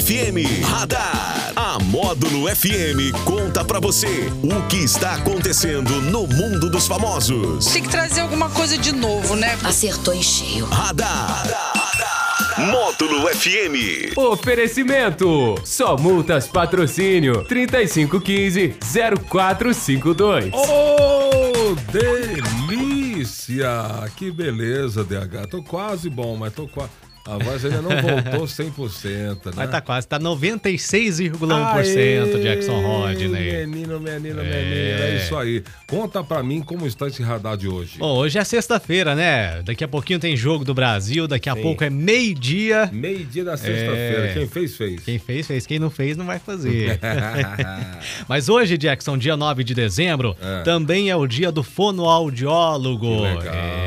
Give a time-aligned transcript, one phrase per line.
[0.00, 0.64] FM.
[0.64, 1.52] Radar.
[1.54, 7.66] A Módulo FM conta pra você o que está acontecendo no mundo dos famosos.
[7.66, 9.58] Tem que trazer alguma coisa de novo, né?
[9.62, 10.64] Acertou em cheio.
[10.64, 11.44] Radar.
[12.56, 14.16] Módulo FM.
[14.16, 15.56] Oferecimento.
[15.64, 18.76] Só multas patrocínio 3515
[19.28, 20.50] 0452.
[20.54, 23.68] Oh, delícia!
[24.16, 25.46] Que beleza, DH.
[25.50, 27.09] Tô quase bom, mas tô quase.
[27.26, 29.52] A voz ainda não voltou 100%, né?
[29.54, 33.28] Mas tá quase, tá 96,1% Jackson Rodney.
[33.66, 35.62] Menino, menino, menino, é isso aí.
[35.86, 37.98] Conta pra mim como está esse radar de hoje.
[37.98, 39.62] Bom, hoje é sexta-feira, né?
[39.62, 42.88] Daqui a pouquinho tem jogo do Brasil, daqui a pouco é meio-dia.
[42.92, 44.26] Meio-dia da sexta-feira.
[44.30, 44.34] É.
[44.34, 45.00] Quem fez, fez.
[45.04, 45.66] Quem fez, fez.
[45.66, 46.98] Quem não fez, não vai fazer.
[48.28, 50.62] Mas hoje, Jackson, dia 9 de dezembro, É.
[50.62, 53.06] também é o dia do fonoaudiólogo.
[53.06, 53.54] Que legal.
[53.54, 53.79] É.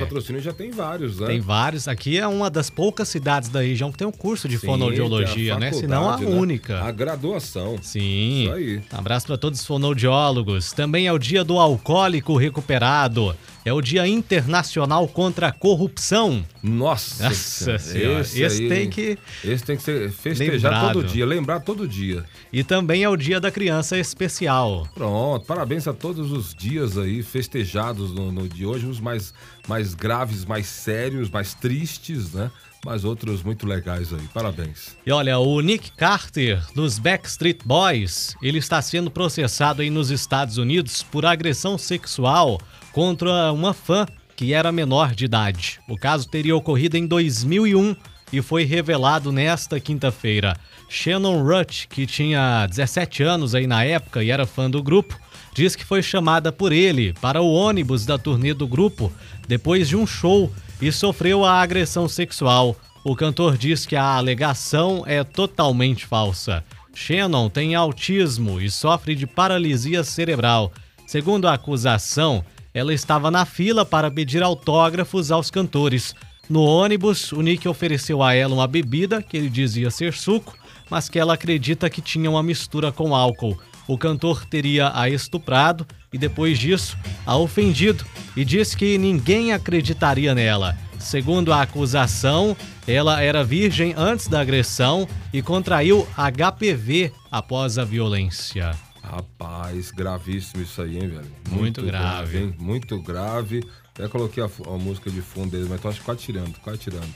[0.00, 1.26] Em patrocínio já tem vários, né?
[1.26, 1.86] Tem vários.
[1.86, 5.58] Aqui é uma das poucas cidades da região que tem um curso de Sim, fonoaudiologia,
[5.58, 5.72] né?
[5.72, 6.26] Se não a né?
[6.26, 6.80] única.
[6.82, 7.76] A graduação.
[7.82, 8.44] Sim.
[8.44, 8.82] Isso aí.
[8.90, 10.72] Abraço para todos os fonoaudiólogos.
[10.72, 13.34] Também é o dia do alcoólico recuperado.
[13.64, 16.44] É o dia internacional contra a corrupção.
[16.62, 18.20] Nossa, Nossa senhora.
[18.20, 19.18] Esse, aí- tem que.
[19.44, 20.92] Esse tem que ser festejar Lembrado.
[20.94, 22.24] todo dia, lembrar todo dia.
[22.52, 24.88] E também é o dia da criança especial.
[24.94, 29.34] Pronto, parabéns a todos os dias aí festejados no, no de hoje, uns mais,
[29.68, 32.50] mais graves, mais sérios, mais tristes, né?
[32.84, 34.26] Mas outros muito legais aí.
[34.32, 34.96] Parabéns.
[35.04, 40.56] E olha, o Nick Carter, dos Backstreet Boys, ele está sendo processado aí nos Estados
[40.56, 42.58] Unidos por agressão sexual
[42.92, 45.78] contra uma fã que era menor de idade.
[45.86, 47.94] O caso teria ocorrido em 2001
[48.32, 50.56] e foi revelado nesta quinta-feira.
[50.88, 55.18] Shannon Rutt, que tinha 17 anos aí na época e era fã do grupo,
[55.54, 59.12] diz que foi chamada por ele para o ônibus da turnê do grupo
[59.46, 62.76] depois de um show e sofreu a agressão sexual.
[63.04, 66.64] O cantor diz que a alegação é totalmente falsa.
[66.94, 70.72] Shannon tem autismo e sofre de paralisia cerebral.
[71.06, 76.14] Segundo a acusação, ela estava na fila para pedir autógrafos aos cantores.
[76.50, 80.58] No ônibus, o Nick ofereceu a ela uma bebida que ele dizia ser suco,
[80.90, 83.56] mas que ela acredita que tinha uma mistura com álcool.
[83.86, 88.04] O cantor teria a estuprado e depois disso a ofendido
[88.36, 90.76] e disse que ninguém acreditaria nela.
[90.98, 98.72] Segundo a acusação, ela era virgem antes da agressão e contraiu HPV após a violência.
[99.10, 101.26] Rapaz, gravíssimo isso aí, hein, velho?
[101.50, 102.38] Muito grave.
[102.38, 102.54] hein?
[102.58, 103.64] Muito grave.
[103.92, 106.78] Até coloquei a, a música de fundo deles, mas tô acho que quase tirando, quase
[106.78, 107.12] tirando.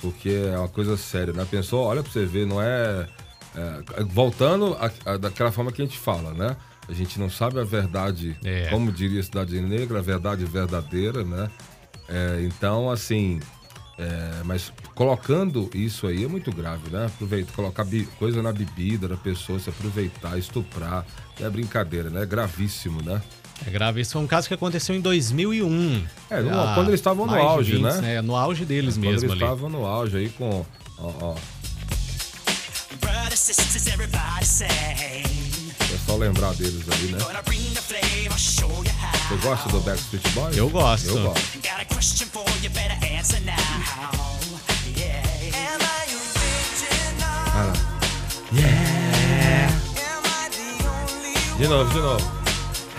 [0.00, 1.44] Porque é uma coisa séria, né?
[1.50, 3.08] Pensou, olha pra você ver, não é.
[3.56, 6.56] é, voltando a- a- daquela forma que a gente fala, né?
[6.88, 8.68] A gente não sabe a verdade, É.
[8.70, 11.50] como diria Cidade Negra, a verdade verdadeira, né?
[12.08, 13.40] É, então, assim.
[13.98, 17.06] É, mas colocando isso aí é muito grave, né?
[17.06, 17.86] Aproveita, colocar
[18.18, 21.04] coisa na bebida da pessoa, se aproveitar, estuprar.
[21.40, 22.22] É brincadeira, né?
[22.22, 23.20] É gravíssimo, né?
[23.66, 24.00] É grave.
[24.02, 26.04] Isso foi um caso que aconteceu em 2001.
[26.30, 28.20] É, no- quando eles estavam no auge, 20, né?
[28.22, 29.42] No auge deles Quando mesmo eles ali.
[29.42, 30.64] estavam no auge aí com.
[30.98, 31.34] Ó, ó.
[34.78, 37.18] É só lembrar deles aí, né?
[39.28, 40.56] Você gosta do Backstreet Boys?
[40.56, 41.08] Eu gosto.
[41.08, 41.58] Eu gosto.
[41.76, 43.52] Got a question for you, better answer now.
[44.96, 45.20] Yeah.
[45.52, 47.20] Am I original?
[47.20, 47.74] Lá.
[50.00, 52.24] Am I the only De novo, de novo.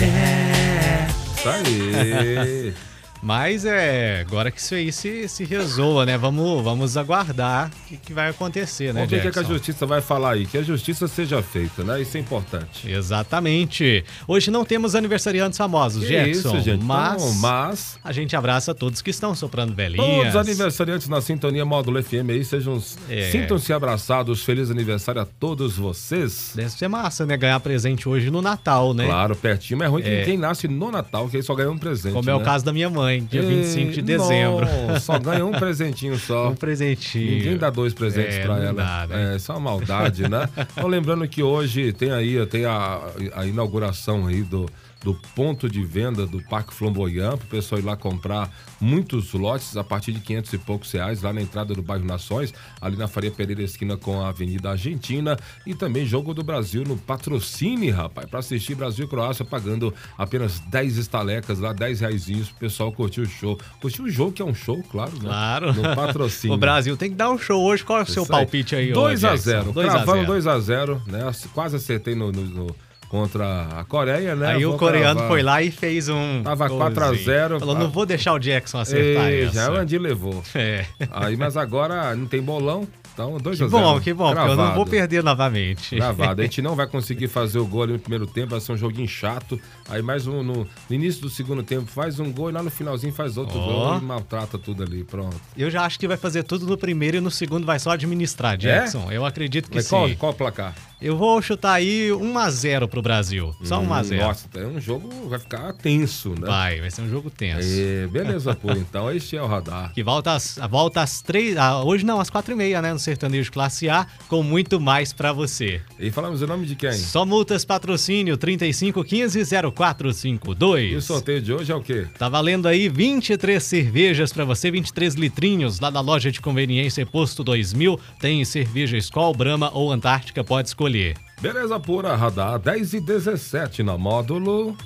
[0.00, 1.06] É.
[1.36, 2.74] Isso aí.
[3.22, 6.18] Mas é, agora que isso aí se, se resolva, né?
[6.18, 9.38] Vamos, vamos aguardar o que, que vai acontecer, né, Vamos ver o que, é que
[9.38, 10.44] a justiça vai falar aí.
[10.44, 12.02] Que a justiça seja feita, né?
[12.02, 12.90] Isso é importante.
[12.90, 14.04] Exatamente.
[14.26, 16.56] Hoje não temos aniversariantes famosos, Que Jackson.
[16.56, 16.84] isso, gente.
[16.84, 20.34] Mas, Então, mas a gente abraça todos que estão soprando todos velhinhas.
[20.34, 22.82] os aniversariantes na Sintonia Módulo FM aí, sejam.
[23.08, 23.30] É.
[23.30, 24.42] Sintam-se abraçados.
[24.42, 26.52] Feliz aniversário a todos vocês.
[26.54, 27.36] Deve ser massa, né?
[27.36, 29.06] Ganhar presente hoje no Natal, né?
[29.06, 31.78] Claro, pertinho, mas é ruim que quem nasce no Natal, que aí só ganha um
[31.78, 32.12] presente.
[32.12, 32.44] Como é o né?
[32.44, 34.66] caso da minha mãe, dia Ei, 25 de dezembro.
[34.66, 36.50] não, só ganha um presentinho só.
[36.50, 37.30] Um presentinho.
[37.36, 38.72] Ninguém dá dois presentes É, pra não ela.
[38.72, 39.32] dá, né?
[39.32, 40.48] É, isso é uma maldade, né?
[40.76, 43.00] Então, lembrando que hoje tem aí tem a,
[43.34, 44.68] a inauguração aí do,
[45.02, 48.50] do ponto de venda do Parque Flamboyant, para o pessoal ir lá comprar
[48.80, 52.54] muitos lotes a partir de 500 e poucos reais, lá na entrada do bairro Nações,
[52.80, 56.96] ali na Faria Pereira, esquina com a Avenida Argentina, e também Jogo do Brasil no
[56.96, 62.60] Patrocine, rapaz, para assistir Brasil e Croácia, pagando apenas 10 estalecas lá, 10 reaisinhos, pro
[62.60, 63.58] pessoal curtir o show.
[63.80, 65.20] Curtir o jogo, que é um show, claro, né?
[65.24, 65.72] Claro.
[65.74, 66.52] No patrocínio.
[66.54, 67.82] O Brasil tem que dar um show hoje.
[67.84, 69.42] Qual é o seu Isso palpite aí, ô, 2 a Jackson?
[69.44, 70.60] 0 2 a Cravando 0.
[70.62, 71.32] 2x0, né?
[71.54, 72.76] Quase acertei no, no- no-
[73.12, 74.54] contra a Coreia, né?
[74.54, 75.28] Aí o coreano cravar.
[75.28, 76.42] foi lá e fez um.
[76.42, 76.94] Tava golzinho.
[76.94, 77.60] 4 a 0.
[77.60, 79.54] Falou, não vou deixar o Jackson acertar Ei, essa.
[79.54, 80.42] já o Andy levou.
[80.54, 80.86] É.
[81.10, 82.88] Aí, mas agora não tem bolão.
[83.12, 85.94] Então, 2 Que a 0 bom, que bom, porque eu não vou perder novamente.
[85.94, 86.40] Gravado.
[86.40, 88.76] A gente não vai conseguir fazer o gol ali no primeiro tempo, vai ser um
[88.78, 89.60] joguinho chato.
[89.90, 93.12] Aí mais um no, início do segundo tempo faz um gol e lá no finalzinho
[93.12, 93.66] faz outro Ó.
[93.66, 95.04] gol e maltrata tudo ali.
[95.04, 95.36] Pronto.
[95.54, 98.56] Eu já acho que vai fazer tudo no primeiro e no segundo vai só administrar,
[98.56, 99.12] Jackson.
[99.12, 99.90] Eu acredito que Mas sim.
[99.90, 100.74] qual, qual o placar?
[101.02, 103.52] Eu vou chutar aí 1x0 pro Brasil.
[103.64, 104.18] Só Hum, 1x0.
[104.20, 106.46] Nossa, é um jogo vai ficar tenso, né?
[106.46, 107.68] Vai, vai ser um jogo tenso.
[107.68, 108.70] É, beleza, pô.
[108.92, 109.92] Então este é o radar.
[109.92, 111.56] Que volta às, volta às três.
[111.56, 112.92] ah, hoje não, às quatro e meia, né?
[112.92, 115.80] No Sertanejo Classe A, com muito mais pra você.
[115.98, 116.92] E falamos o nome de quem?
[116.92, 120.92] Só multas patrocínio 3515-0452.
[120.92, 122.06] E o sorteio de hoje é o quê?
[122.18, 127.42] Tá valendo aí 23 cervejas pra você, 23 litrinhos lá na loja de conveniência Posto
[127.42, 127.98] 2000.
[128.20, 130.91] Tem cerveja Skol, Brahma ou Antártica, pode escolher.
[131.40, 134.76] Beleza pura, radar 10 e 17 na módulo.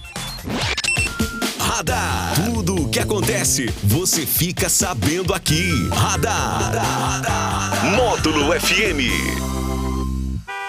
[1.59, 2.35] Radar.
[2.45, 5.71] Tudo o que acontece, você fica sabendo aqui.
[5.91, 6.73] Radar.
[7.97, 9.46] Módulo FM.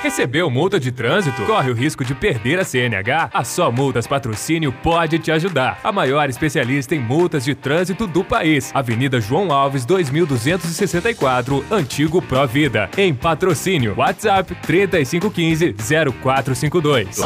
[0.08, 1.44] Recebeu multa de trânsito?
[1.44, 3.30] Corre o risco de perder a CNH?
[3.34, 5.82] A Só Multas Patrocínio pode te ajudar.
[5.84, 8.72] A maior especialista em multas de trânsito do país.
[8.74, 12.90] Avenida João Alves, 2264, Antigo Provida.
[12.98, 13.96] Em patrocínio.
[13.98, 17.18] WhatsApp 3515-0452.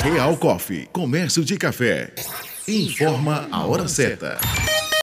[0.00, 2.14] Real Coffee, comércio de café.
[2.66, 4.38] Informa a hora certa.